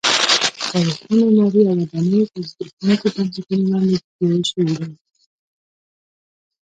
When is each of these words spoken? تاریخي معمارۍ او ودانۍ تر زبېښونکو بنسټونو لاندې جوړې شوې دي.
تاریخي 0.71 1.05
معمارۍ 1.17 1.39
او 1.43 1.49
ودانۍ 1.81 2.23
تر 2.31 2.41
زبېښونکو 2.51 3.07
بنسټونو 3.15 3.65
لاندې 3.71 3.95
جوړې 4.17 4.39
شوې 4.49 4.71
دي. 4.77 4.87